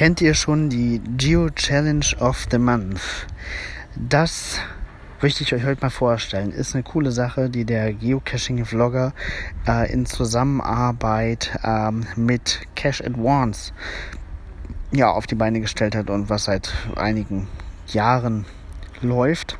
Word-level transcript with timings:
Kennt 0.00 0.22
ihr 0.22 0.32
schon 0.32 0.70
die 0.70 0.98
Geo 1.18 1.50
Challenge 1.50 2.06
of 2.20 2.46
the 2.50 2.56
Month? 2.56 3.02
Das 3.96 4.58
möchte 5.20 5.42
ich 5.42 5.52
euch 5.52 5.62
heute 5.62 5.82
mal 5.82 5.90
vorstellen. 5.90 6.52
Ist 6.52 6.74
eine 6.74 6.84
coole 6.84 7.10
Sache, 7.10 7.50
die 7.50 7.66
der 7.66 7.92
Geocaching-Vlogger 7.92 9.12
äh, 9.68 9.92
in 9.92 10.06
Zusammenarbeit 10.06 11.50
ähm, 11.62 12.06
mit 12.16 12.60
Cache 12.76 13.04
Advance 13.04 13.74
ja, 14.90 15.10
auf 15.10 15.26
die 15.26 15.34
Beine 15.34 15.60
gestellt 15.60 15.94
hat 15.94 16.08
und 16.08 16.30
was 16.30 16.44
seit 16.44 16.72
einigen 16.96 17.46
Jahren 17.86 18.46
läuft. 19.02 19.58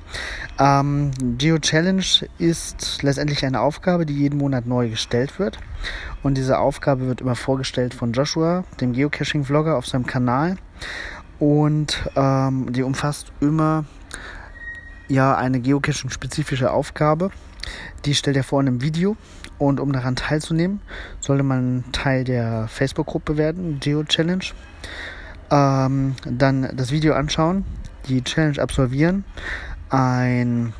Ähm, 0.58 1.10
Geo 1.38 1.58
Challenge 1.58 2.04
ist 2.38 3.02
letztendlich 3.02 3.44
eine 3.44 3.60
Aufgabe, 3.60 4.06
die 4.06 4.14
jeden 4.14 4.38
Monat 4.38 4.66
neu 4.66 4.90
gestellt 4.90 5.38
wird. 5.38 5.58
Und 6.22 6.36
diese 6.36 6.58
Aufgabe 6.58 7.06
wird 7.06 7.20
immer 7.20 7.36
vorgestellt 7.36 7.94
von 7.94 8.12
Joshua, 8.12 8.64
dem 8.80 8.92
Geocaching-Vlogger 8.92 9.76
auf 9.76 9.86
seinem 9.86 10.06
Kanal. 10.06 10.56
Und 11.38 12.10
ähm, 12.16 12.72
die 12.72 12.82
umfasst 12.82 13.32
immer 13.40 13.84
ja 15.08 15.36
eine 15.36 15.60
Geocaching-spezifische 15.60 16.70
Aufgabe. 16.70 17.30
Die 18.04 18.14
stellt 18.14 18.36
er 18.36 18.44
vor 18.44 18.60
in 18.60 18.68
einem 18.68 18.82
Video. 18.82 19.16
Und 19.58 19.78
um 19.78 19.92
daran 19.92 20.16
teilzunehmen, 20.16 20.80
sollte 21.20 21.42
man 21.42 21.84
Teil 21.92 22.24
der 22.24 22.66
Facebook-Gruppe 22.68 23.36
werden, 23.36 23.78
Geo 23.78 24.04
Challenge. 24.04 24.44
Ähm, 25.50 26.14
dann 26.24 26.74
das 26.76 26.92
Video 26.92 27.14
anschauen, 27.14 27.64
die 28.10 28.24
Challenge 28.24 28.60
absolvieren, 28.60 29.24
einen 29.88 30.74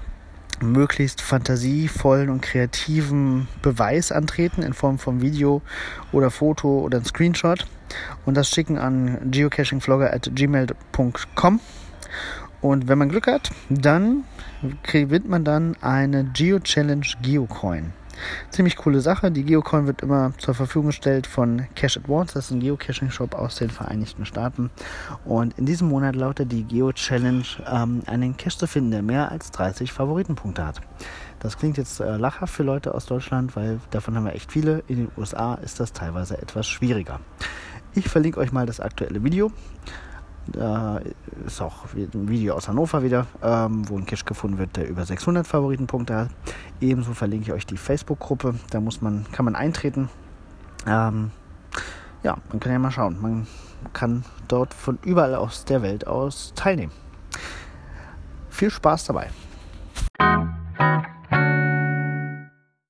möglichst 0.60 1.22
fantasievollen 1.22 2.28
und 2.28 2.42
kreativen 2.42 3.48
Beweis 3.62 4.12
antreten 4.12 4.62
in 4.62 4.74
Form 4.74 4.98
von 4.98 5.22
Video 5.22 5.62
oder 6.12 6.30
Foto 6.30 6.80
oder 6.80 6.98
ein 6.98 7.04
Screenshot. 7.04 7.66
Und 8.26 8.36
das 8.36 8.50
schicken 8.50 8.78
an 8.78 9.30
geocachingvlogger@gmail.com 9.30 11.60
und 12.60 12.88
wenn 12.88 12.98
man 12.98 13.08
Glück 13.08 13.26
hat, 13.26 13.48
dann 13.70 14.24
gewinnt 14.82 15.26
man 15.28 15.44
dann 15.44 15.76
eine 15.80 16.24
Geo 16.24 16.60
Challenge 16.60 17.06
Geocoin. 17.22 17.94
Ziemlich 18.50 18.76
coole 18.76 19.00
Sache. 19.00 19.30
Die 19.30 19.44
Geocoin 19.44 19.86
wird 19.86 20.02
immer 20.02 20.32
zur 20.38 20.54
Verfügung 20.54 20.88
gestellt 20.88 21.26
von 21.26 21.66
Cash 21.74 21.96
Advance. 21.96 22.34
Das 22.34 22.46
ist 22.46 22.50
ein 22.50 22.60
Geocaching-Shop 22.60 23.34
aus 23.34 23.56
den 23.56 23.70
Vereinigten 23.70 24.26
Staaten. 24.26 24.70
Und 25.24 25.58
in 25.58 25.66
diesem 25.66 25.88
Monat 25.88 26.16
lautet 26.16 26.52
die 26.52 26.64
Geo 26.64 26.92
Challenge, 26.92 27.44
ähm, 27.70 28.02
einen 28.06 28.36
Cache 28.36 28.58
zu 28.58 28.66
finden, 28.66 28.90
der 28.90 29.02
mehr 29.02 29.30
als 29.30 29.50
30 29.50 29.92
Favoritenpunkte 29.92 30.66
hat. 30.66 30.80
Das 31.40 31.56
klingt 31.56 31.78
jetzt 31.78 32.00
äh, 32.00 32.16
lachhaft 32.16 32.52
für 32.52 32.62
Leute 32.62 32.94
aus 32.94 33.06
Deutschland, 33.06 33.56
weil 33.56 33.80
davon 33.90 34.16
haben 34.16 34.24
wir 34.24 34.34
echt 34.34 34.52
viele. 34.52 34.82
In 34.88 34.96
den 34.96 35.12
USA 35.16 35.54
ist 35.54 35.80
das 35.80 35.92
teilweise 35.92 36.36
etwas 36.36 36.68
schwieriger. 36.68 37.20
Ich 37.94 38.08
verlinke 38.08 38.38
euch 38.38 38.52
mal 38.52 38.66
das 38.66 38.78
aktuelle 38.78 39.24
Video. 39.24 39.50
Da 40.46 41.00
ist 41.46 41.60
auch 41.60 41.84
ein 41.94 42.28
Video 42.28 42.54
aus 42.54 42.68
Hannover 42.68 43.02
wieder, 43.02 43.26
ähm, 43.42 43.88
wo 43.88 43.96
ein 43.96 44.06
Cache 44.06 44.24
gefunden 44.24 44.58
wird, 44.58 44.76
der 44.76 44.88
über 44.88 45.04
600 45.04 45.46
Favoritenpunkte 45.46 46.14
hat. 46.16 46.28
Ebenso 46.80 47.12
verlinke 47.12 47.46
ich 47.46 47.52
euch 47.52 47.66
die 47.66 47.76
Facebook-Gruppe. 47.76 48.54
Da 48.70 48.80
muss 48.80 49.00
man, 49.00 49.26
kann 49.32 49.44
man 49.44 49.54
eintreten. 49.54 50.08
Ähm, 50.86 51.30
ja, 52.22 52.36
man 52.48 52.60
kann 52.60 52.72
ja 52.72 52.78
mal 52.78 52.90
schauen. 52.90 53.20
Man 53.20 53.46
kann 53.92 54.24
dort 54.48 54.74
von 54.74 54.98
überall 55.04 55.34
aus 55.34 55.64
der 55.64 55.82
Welt 55.82 56.06
aus 56.06 56.52
teilnehmen. 56.54 56.92
Viel 58.50 58.70
Spaß 58.70 59.04
dabei. 59.04 59.30